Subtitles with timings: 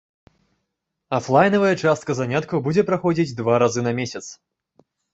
[1.17, 4.25] Афлайнавая частка заняткаў будзе праходзіць два разы на месяц.